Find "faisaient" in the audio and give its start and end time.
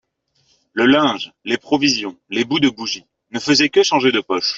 3.39-3.69